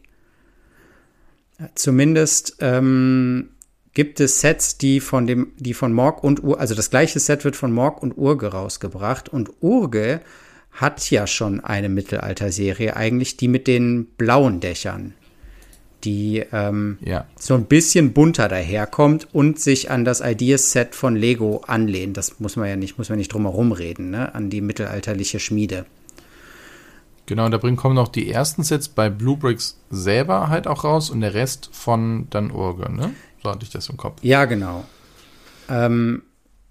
[1.73, 3.49] Zumindest ähm,
[3.95, 7.45] gibt es Sets, die von dem, die von Morg und Urge, also das gleiche Set
[7.45, 9.29] wird von Morg und Urge rausgebracht.
[9.29, 10.21] Und Urge
[10.69, 15.15] hat ja schon eine Mittelalter-Serie, eigentlich die mit den blauen Dächern
[16.05, 17.25] die ähm, ja.
[17.37, 22.15] so ein bisschen bunter daherkommt und sich an das Ideaset von Lego anlehnt.
[22.17, 24.33] Das muss man ja nicht, muss man nicht drum herum reden, ne?
[24.33, 25.85] an die mittelalterliche Schmiede.
[27.25, 31.09] Genau, und da bringen kommen noch die ersten Sets bei Bluebricks selber halt auch raus
[31.09, 33.15] und der Rest von dann Urge, ne?
[33.41, 34.19] So hatte ich das im Kopf.
[34.21, 34.85] Ja, genau.
[35.67, 36.21] Ähm,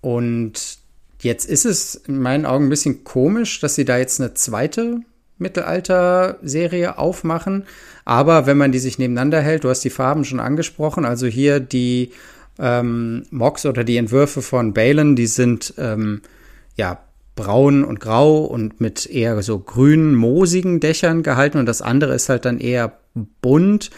[0.01, 0.79] und
[1.23, 5.01] jetzt ist es in meinen Augen ein bisschen komisch, dass sie da jetzt eine zweite
[5.39, 7.65] Mittelalter-Serie aufmachen.
[8.05, 11.61] Aber wenn man die sich nebeneinander hält, du hast die Farben schon angesprochen, also hier
[11.61, 12.13] die
[12.59, 16.23] ähm, Mocks oder die Entwürfe von Balen, die sind ähm,
[16.77, 17.01] ja
[17.37, 22.29] braun und grau und mit eher so grünen, moosigen Dächern gehalten und das andere ist
[22.29, 22.93] halt dann eher
[23.41, 23.91] bunt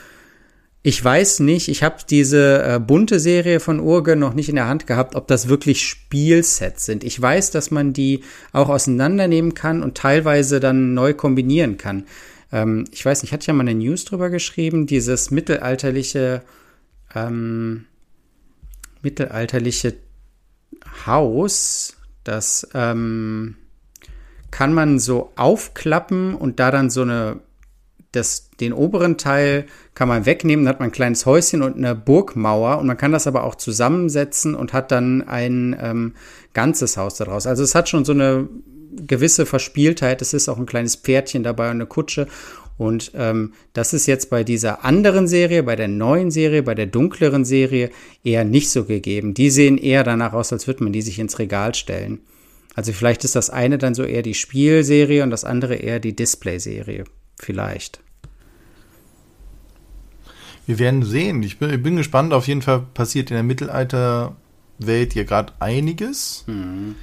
[0.87, 4.69] ich weiß nicht, ich habe diese äh, bunte Serie von Urge noch nicht in der
[4.69, 7.03] Hand gehabt, ob das wirklich Spielsets sind.
[7.03, 8.23] Ich weiß, dass man die
[8.53, 12.05] auch auseinandernehmen kann und teilweise dann neu kombinieren kann.
[12.53, 16.43] Ähm, ich weiß nicht, hatte ja mal eine News drüber geschrieben, dieses mittelalterliche,
[17.17, 17.87] ähm,
[19.03, 19.95] mittelalterliche
[21.05, 23.57] Haus, das ähm,
[24.53, 27.41] kann man so aufklappen und da dann so eine
[28.13, 31.95] das, den oberen Teil kann man wegnehmen, dann hat man ein kleines Häuschen und eine
[31.95, 36.15] Burgmauer und man kann das aber auch zusammensetzen und hat dann ein ähm,
[36.55, 37.47] ganzes Haus daraus.
[37.47, 38.49] Also es hat schon so eine
[38.97, 40.23] gewisse Verspieltheit.
[40.23, 42.27] Es ist auch ein kleines Pferdchen dabei und eine Kutsche.
[42.79, 46.87] Und ähm, das ist jetzt bei dieser anderen Serie, bei der neuen Serie, bei der
[46.87, 47.91] dunkleren Serie
[48.23, 49.33] eher nicht so gegeben.
[49.33, 52.21] Die sehen eher danach aus, als würde man die sich ins Regal stellen.
[52.75, 56.15] Also vielleicht ist das eine dann so eher die Spielserie und das andere eher die
[56.15, 57.05] Displayserie.
[57.39, 58.01] Vielleicht.
[60.67, 61.43] Wir werden sehen.
[61.43, 62.33] Ich bin, ich bin, gespannt.
[62.33, 66.45] Auf jeden Fall passiert in der Mittelalterwelt hier gerade einiges.
[66.47, 66.97] Mhm.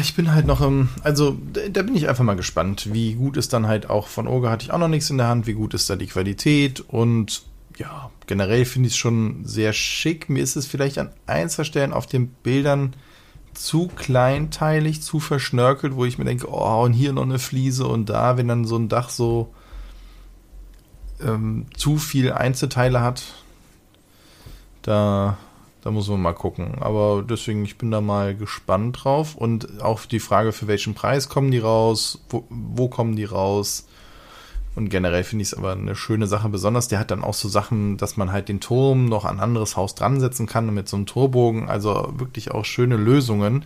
[0.00, 3.52] Ich bin halt noch im, also da bin ich einfach mal gespannt, wie gut ist
[3.52, 5.72] dann halt auch von Oga hatte ich auch noch nichts in der Hand, wie gut
[5.74, 7.42] ist da die Qualität und
[7.76, 10.28] ja, generell finde ich es schon sehr schick.
[10.28, 12.94] Mir ist es vielleicht an ein, zwei Stellen auf den Bildern
[13.54, 18.08] zu kleinteilig, zu verschnörkelt, wo ich mir denke, oh, und hier noch eine Fliese und
[18.08, 19.52] da, wenn dann so ein Dach so
[21.24, 23.22] ähm, zu viel Einzelteile hat,
[24.82, 25.36] da,
[25.82, 26.76] da muss man mal gucken.
[26.80, 29.34] Aber deswegen, ich bin da mal gespannt drauf.
[29.34, 33.86] Und auch die Frage, für welchen Preis kommen die raus, wo, wo kommen die raus?
[34.74, 36.48] Und generell finde ich es aber eine schöne Sache.
[36.48, 39.42] Besonders der hat dann auch so Sachen, dass man halt den Turm noch an ein
[39.42, 41.68] anderes Haus dran setzen kann mit so einem Torbogen.
[41.68, 43.64] Also wirklich auch schöne Lösungen.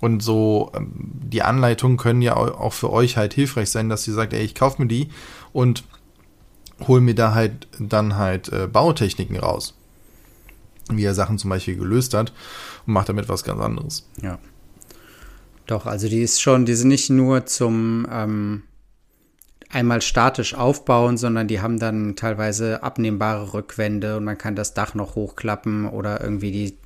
[0.00, 4.14] Und so, ähm, die Anleitungen können ja auch für euch halt hilfreich sein, dass ihr
[4.14, 5.10] sagt, ey, ich kaufe mir die
[5.52, 5.84] und
[6.86, 9.74] hol mir da halt dann halt äh, Bautechniken raus.
[10.90, 12.32] Wie er Sachen zum Beispiel gelöst hat
[12.86, 14.08] und macht damit was ganz anderes.
[14.22, 14.38] Ja.
[15.66, 18.62] Doch, also die ist schon, die sind nicht nur zum ähm,
[19.70, 24.94] einmal statisch aufbauen, sondern die haben dann teilweise abnehmbare Rückwände und man kann das Dach
[24.94, 26.78] noch hochklappen oder irgendwie die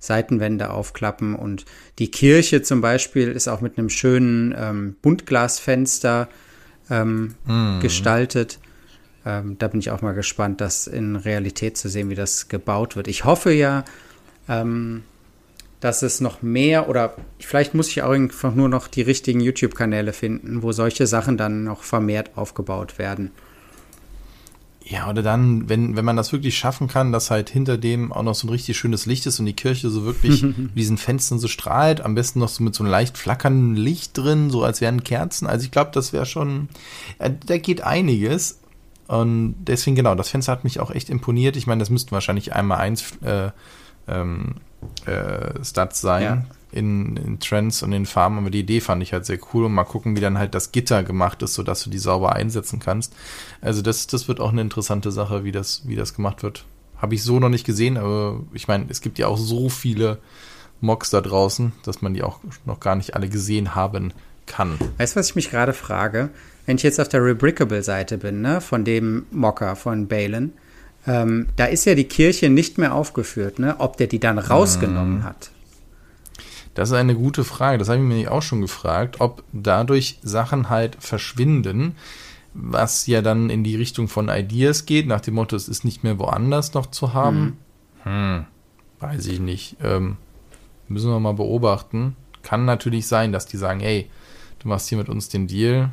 [0.00, 1.64] Seitenwände aufklappen und
[1.98, 6.28] die Kirche zum Beispiel ist auch mit einem schönen ähm, Buntglasfenster
[6.90, 7.80] ähm, mm.
[7.80, 8.58] gestaltet.
[9.26, 12.96] Ähm, da bin ich auch mal gespannt, das in Realität zu sehen, wie das gebaut
[12.96, 13.08] wird.
[13.08, 13.84] Ich hoffe ja,
[14.48, 15.02] ähm,
[15.80, 20.12] dass es noch mehr oder vielleicht muss ich auch einfach nur noch die richtigen YouTube-Kanäle
[20.12, 23.32] finden, wo solche Sachen dann noch vermehrt aufgebaut werden.
[24.86, 28.22] Ja, oder dann, wenn, wenn man das wirklich schaffen kann, dass halt hinter dem auch
[28.22, 31.38] noch so ein richtig schönes Licht ist und die Kirche so wirklich mit diesen Fenstern
[31.38, 34.82] so strahlt, am besten noch so mit so einem leicht flackernden Licht drin, so als
[34.82, 35.46] wären Kerzen.
[35.46, 36.68] Also ich glaube, das wäre schon,
[37.18, 38.58] äh, da geht einiges.
[39.06, 41.56] Und deswegen, genau, das Fenster hat mich auch echt imponiert.
[41.56, 43.50] Ich meine, das müssten wahrscheinlich einmal eins äh,
[44.08, 44.56] ähm,
[45.06, 46.22] äh, Stats sein.
[46.22, 49.66] Ja in, in Trends und in Farben, aber die Idee fand ich halt sehr cool
[49.66, 52.80] und mal gucken, wie dann halt das Gitter gemacht ist, sodass du die sauber einsetzen
[52.80, 53.14] kannst.
[53.60, 56.64] Also das, das wird auch eine interessante Sache, wie das, wie das gemacht wird.
[56.96, 60.18] Habe ich so noch nicht gesehen, aber ich meine, es gibt ja auch so viele
[60.80, 64.12] Mocks da draußen, dass man die auch noch gar nicht alle gesehen haben
[64.46, 64.76] kann.
[64.98, 66.30] Weißt du, was ich mich gerade frage?
[66.66, 70.52] Wenn ich jetzt auf der Rebrickable-Seite bin, ne, von dem Mocker von Balin,
[71.06, 75.20] ähm, da ist ja die Kirche nicht mehr aufgeführt, ne, ob der die dann rausgenommen
[75.20, 75.24] mm.
[75.24, 75.50] hat.
[76.74, 77.78] Das ist eine gute Frage.
[77.78, 81.94] Das habe ich mir auch schon gefragt, ob dadurch Sachen halt verschwinden,
[82.52, 86.04] was ja dann in die Richtung von Ideas geht, nach dem Motto, es ist nicht
[86.04, 87.58] mehr woanders noch zu haben.
[88.04, 88.10] Mhm.
[88.10, 88.44] Hm,
[89.00, 89.76] weiß ich nicht.
[89.82, 90.16] Ähm,
[90.88, 92.16] müssen wir mal beobachten.
[92.42, 94.10] Kann natürlich sein, dass die sagen, ey,
[94.60, 95.90] du machst hier mit uns den Deal.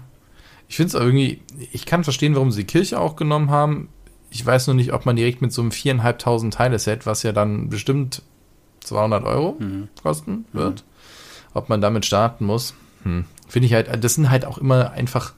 [0.71, 1.41] Ich finde es irgendwie,
[1.73, 3.89] ich kann verstehen, warum sie die Kirche auch genommen haben.
[4.29, 7.67] Ich weiß nur nicht, ob man direkt mit so einem viereinhalbtausend Teile-Set, was ja dann
[7.67, 8.21] bestimmt
[8.79, 9.89] 200 Euro mhm.
[10.01, 10.85] kosten wird.
[10.85, 11.55] Mhm.
[11.55, 13.25] Ob man damit starten muss, hm.
[13.49, 15.33] finde ich halt, das sind halt auch immer einfach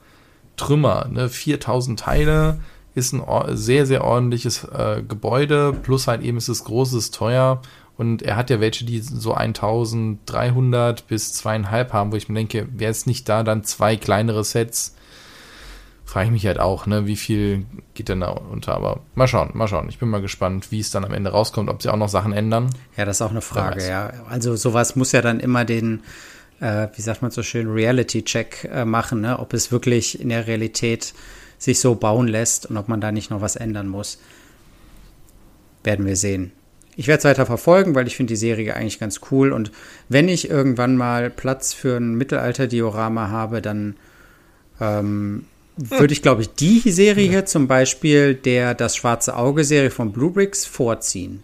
[0.56, 1.08] Trümmer.
[1.10, 1.28] Ne?
[1.28, 2.60] 4000 Teile
[2.94, 3.24] ist ein
[3.56, 7.60] sehr, sehr ordentliches äh, Gebäude, plus halt eben ist es groß, ist teuer.
[7.96, 12.68] Und er hat ja welche, die so 1300 bis zweieinhalb haben, wo ich mir denke,
[12.70, 14.94] wäre es nicht da dann zwei kleinere Sets,
[16.04, 17.64] frage ich mich halt auch, ne, wie viel
[17.94, 18.74] geht denn da unter?
[18.74, 19.88] Aber mal schauen, mal schauen.
[19.88, 22.32] Ich bin mal gespannt, wie es dann am Ende rauskommt, ob sie auch noch Sachen
[22.32, 22.70] ändern.
[22.96, 24.12] Ja, das ist auch eine Frage, ja.
[24.28, 26.02] Also sowas muss ja dann immer den,
[26.60, 29.38] äh, wie sagt man so schön, Reality-Check äh, machen, ne?
[29.38, 31.14] ob es wirklich in der Realität
[31.58, 34.18] sich so bauen lässt und ob man da nicht noch was ändern muss.
[35.82, 36.52] Werden wir sehen.
[36.96, 39.52] Ich werde es weiter verfolgen, weil ich finde die Serie eigentlich ganz cool.
[39.52, 39.72] Und
[40.08, 43.96] wenn ich irgendwann mal Platz für ein Mittelalter-Diorama habe, dann
[44.80, 50.12] ähm, würde ich, glaube ich, die Serie hier zum Beispiel der Das Schwarze Auge-Serie von
[50.12, 51.42] Blue Bricks vorziehen.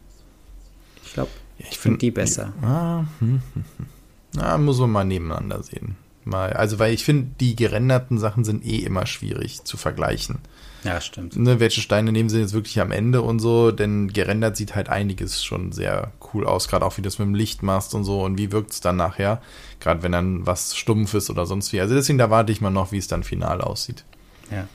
[1.04, 2.52] Ich glaube, ja, ich finde die besser.
[2.62, 3.86] Ah, hm, hm, hm.
[4.34, 5.96] Na, muss man mal nebeneinander sehen.
[6.24, 10.38] Mal, also, weil ich finde, die gerenderten Sachen sind eh immer schwierig zu vergleichen.
[10.84, 11.36] Ja, stimmt.
[11.36, 14.88] Ne, welche Steine nehmen sie jetzt wirklich am Ende und so, denn gerendert sieht halt
[14.88, 18.22] einiges schon sehr cool aus, gerade auch wie das mit dem Licht machst und so
[18.22, 19.42] und wie wirkt es dann nachher,
[19.80, 21.80] gerade wenn dann was stumpf ist oder sonst wie.
[21.80, 24.04] Also deswegen, da warte ich mal noch, wie es dann final aussieht.
[24.50, 24.68] Ja.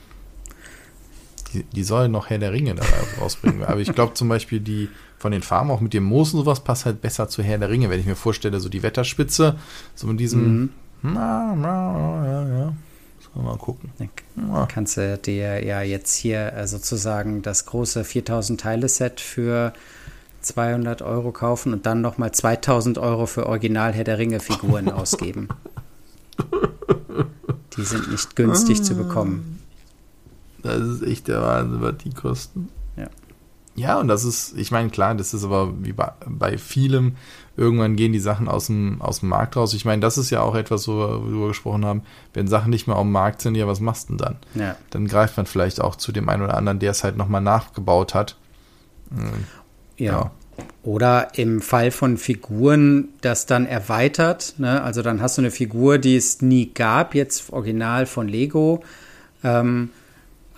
[1.52, 2.84] Die, die sollen noch Herr der Ringe da
[3.20, 3.64] rausbringen.
[3.64, 6.60] Aber ich glaube zum Beispiel, die von den Farben auch mit dem Moos und sowas
[6.60, 9.56] passt halt besser zu Herr der Ringe, wenn ich mir vorstelle, so die Wetterspitze,
[9.94, 10.60] so mit diesem.
[10.60, 10.70] Mhm.
[11.02, 12.72] Na, na, ja, ja.
[13.34, 13.90] Mal gucken.
[13.98, 19.74] Dann kannst du dir ja jetzt hier äh, sozusagen das große 4000 Teile Set für
[20.40, 25.48] 200 Euro kaufen und dann nochmal 2000 Euro für Original Herr der Ringe Figuren ausgeben.
[27.76, 29.60] Die sind nicht günstig zu bekommen.
[30.66, 32.68] Das ist echt der Wahnsinn, was die kosten.
[32.96, 33.08] Ja.
[33.76, 37.16] Ja, und das ist, ich meine, klar, das ist aber wie bei, bei vielem,
[37.58, 39.74] irgendwann gehen die Sachen aus dem, aus dem Markt raus.
[39.74, 42.02] Ich meine, das ist ja auch etwas, worüber wir gesprochen haben.
[42.32, 44.36] Wenn Sachen nicht mehr auf dem Markt sind, ja, was machst du denn dann?
[44.54, 44.76] Ja.
[44.90, 48.14] Dann greift man vielleicht auch zu dem einen oder anderen, der es halt nochmal nachgebaut
[48.14, 48.36] hat.
[49.10, 49.44] Hm.
[49.98, 50.12] Ja.
[50.12, 50.30] ja.
[50.82, 54.54] Oder im Fall von Figuren das dann erweitert.
[54.56, 54.82] Ne?
[54.82, 58.82] Also dann hast du eine Figur, die es nie gab, jetzt original von Lego.
[59.44, 59.90] Ähm,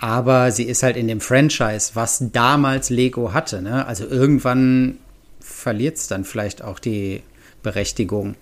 [0.01, 3.63] aber sie ist halt in dem Franchise, was damals Lego hatte.
[3.63, 3.87] Ne?
[3.87, 4.99] Also irgendwann
[5.41, 7.23] verliert es dann vielleicht auch die
[7.63, 8.37] Berechtigung.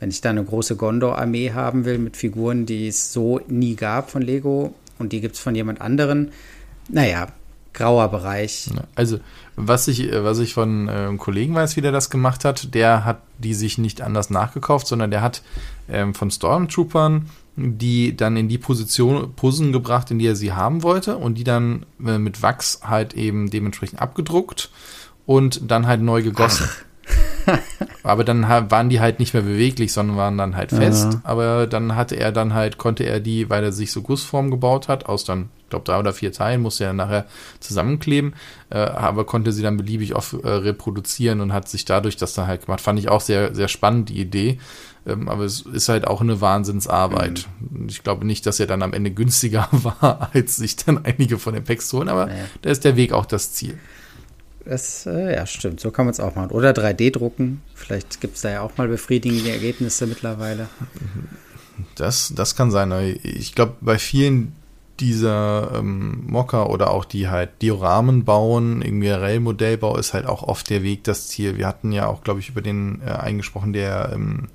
[0.00, 4.10] Wenn ich da eine große Gondor-Armee haben will mit Figuren, die es so nie gab
[4.10, 6.32] von Lego und die gibt es von jemand anderen,
[6.88, 7.28] naja,
[7.72, 8.70] grauer Bereich.
[8.94, 9.18] Also,
[9.56, 13.04] was ich, was ich von äh, einem Kollegen weiß, wie der das gemacht hat, der
[13.04, 15.42] hat die sich nicht anders nachgekauft, sondern der hat
[15.88, 20.82] ähm, von Stormtroopern die dann in die Position Posen gebracht, in die er sie haben
[20.82, 24.70] wollte und die dann äh, mit Wachs halt eben dementsprechend abgedruckt
[25.26, 26.68] und dann halt neu gegossen.
[28.02, 31.12] Aber dann waren die halt nicht mehr beweglich, sondern waren dann halt fest.
[31.12, 31.20] Ja.
[31.24, 34.88] Aber dann hatte er dann halt, konnte er die, weil er sich so Gussform gebaut
[34.88, 37.26] hat, aus dann, ich glaube, drei oder vier Teilen, musste er nachher
[37.60, 38.34] zusammenkleben,
[38.70, 42.46] äh, aber konnte sie dann beliebig oft äh, reproduzieren und hat sich dadurch das dann
[42.46, 42.80] halt gemacht.
[42.80, 44.58] Fand ich auch sehr, sehr spannend, die Idee.
[45.06, 47.46] Ähm, aber es ist halt auch eine Wahnsinnsarbeit.
[47.60, 47.88] Mhm.
[47.88, 51.54] Ich glaube nicht, dass er dann am Ende günstiger war, als sich dann einige von
[51.54, 52.44] den Packs zu holen, aber naja.
[52.62, 53.78] da ist der Weg auch das Ziel.
[54.64, 55.80] Das, äh, ja, stimmt.
[55.80, 56.50] So kann man es auch machen.
[56.50, 57.60] Oder 3D drucken.
[57.74, 60.68] Vielleicht gibt es da ja auch mal befriedigende Ergebnisse mittlerweile.
[61.96, 62.92] Das, das kann sein.
[63.22, 64.54] Ich glaube, bei vielen
[65.00, 70.70] dieser ähm, Mocker oder auch die halt Dioramen bauen, irgendwie RL-Modellbau ist halt auch oft
[70.70, 71.56] der Weg das Ziel.
[71.56, 74.48] Wir hatten ja auch, glaube ich, über den äh, eingesprochen, der ähm,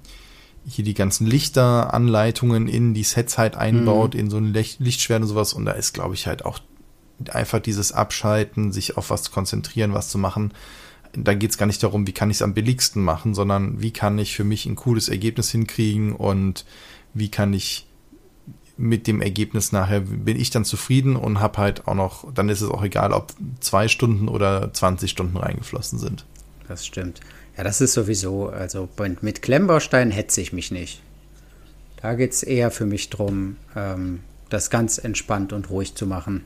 [0.69, 4.19] hier die ganzen Lichteranleitungen in die Sets halt einbaut, mhm.
[4.19, 5.53] in so ein Lichtschwert und sowas.
[5.53, 6.59] Und da ist, glaube ich, halt auch
[7.31, 10.53] einfach dieses Abschalten, sich auf was konzentrieren, was zu machen.
[11.13, 13.91] Da geht es gar nicht darum, wie kann ich es am billigsten machen, sondern wie
[13.91, 16.65] kann ich für mich ein cooles Ergebnis hinkriegen und
[17.13, 17.87] wie kann ich
[18.77, 22.61] mit dem Ergebnis nachher bin ich dann zufrieden und habe halt auch noch, dann ist
[22.61, 26.25] es auch egal, ob zwei Stunden oder 20 Stunden reingeflossen sind.
[26.67, 27.19] Das stimmt.
[27.59, 28.87] Ja, das ist sowieso, also
[29.19, 31.01] mit Klemmbausteinen hetze ich mich nicht.
[32.01, 36.45] Da geht es eher für mich darum, ähm, das ganz entspannt und ruhig zu machen.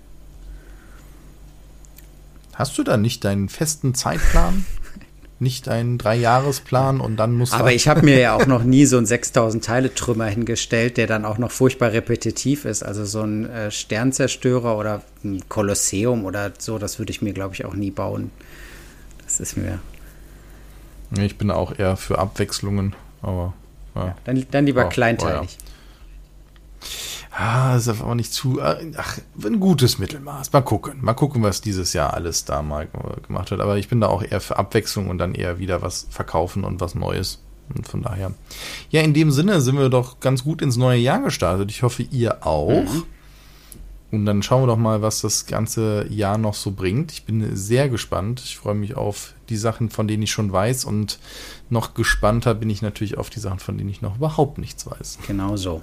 [2.56, 4.65] Hast du da nicht deinen festen Zeitplan?
[5.39, 7.58] nicht einen Dreijahresplan und dann musst du.
[7.58, 11.06] Aber ich habe mir ja auch noch nie so einen 6000 Teile Trümmer hingestellt, der
[11.06, 12.82] dann auch noch furchtbar repetitiv ist.
[12.82, 17.54] Also so ein äh, Sternzerstörer oder ein Kolosseum oder so, das würde ich mir, glaube
[17.54, 18.32] ich, auch nie bauen.
[19.23, 19.78] Das ist mir.
[21.17, 23.54] Ich bin auch eher für Abwechslungen, aber.
[23.95, 24.06] Ja.
[24.06, 25.58] Ja, dann, dann lieber oh, kleinteilig.
[25.60, 25.73] Oh, ja.
[27.36, 28.62] Ah, ist aber nicht zu.
[28.62, 30.54] Ach, ein gutes Mittelmaß.
[30.54, 30.99] Mal gucken.
[31.02, 32.88] Mal gucken, was dieses Jahr alles da mal
[33.26, 33.60] gemacht hat.
[33.60, 36.80] Aber ich bin da auch eher für Abwechslung und dann eher wieder was verkaufen und
[36.80, 37.41] was Neues.
[37.73, 38.34] Und von daher.
[38.91, 41.71] Ja, in dem Sinne sind wir doch ganz gut ins neue Jahr gestartet.
[41.71, 42.84] Ich hoffe, ihr auch.
[42.84, 43.04] Mhm.
[44.13, 47.12] Und dann schauen wir doch mal, was das ganze Jahr noch so bringt.
[47.12, 48.43] Ich bin sehr gespannt.
[48.45, 50.86] Ich freue mich auf die Sachen, von denen ich schon weiß.
[50.86, 51.17] Und
[51.71, 55.17] noch gespannter bin ich natürlich auf die Sachen, von denen ich noch überhaupt nichts weiß.
[55.26, 55.82] Genau so.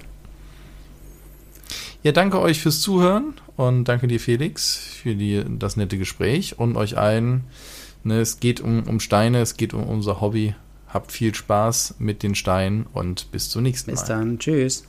[2.03, 6.77] Ja, danke euch fürs Zuhören und danke dir, Felix, für die, das nette Gespräch und
[6.77, 7.43] euch allen.
[8.05, 10.55] Ne, es geht um, um Steine, es geht um unser Hobby.
[10.87, 13.99] Habt viel Spaß mit den Steinen und bis zum nächsten Mal.
[13.99, 14.39] Bis dann.
[14.39, 14.85] Tschüss.